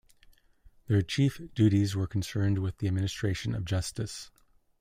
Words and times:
Their 0.87 1.03
chief 1.03 1.39
duties 1.53 1.95
were 1.95 2.07
concerned 2.07 2.57
with 2.57 2.79
the 2.79 2.87
administration 2.87 3.53
of 3.53 3.65
justice. 3.65 4.31